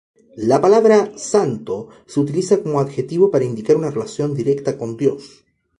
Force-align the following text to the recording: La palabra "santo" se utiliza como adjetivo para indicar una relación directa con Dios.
La 0.49 0.59
palabra 0.59 1.11
"santo" 1.15 1.89
se 2.07 2.19
utiliza 2.19 2.63
como 2.63 2.79
adjetivo 2.79 3.29
para 3.29 3.45
indicar 3.45 3.75
una 3.75 3.91
relación 3.91 4.33
directa 4.33 4.75
con 4.75 4.97
Dios. 4.97 5.43